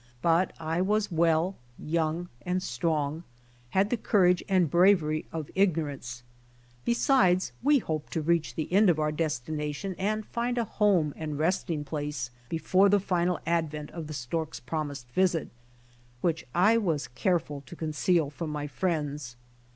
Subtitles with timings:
[0.23, 3.23] But I was well, young and strong;
[3.69, 6.23] had the courage and bravery of ignorance,
[6.83, 11.37] besides, we hoped to reach the end of our destination and find a home and
[11.37, 15.49] resting place before the final advent of the stork's promised visit,
[16.21, 19.35] which I was careful to conceal from my friends.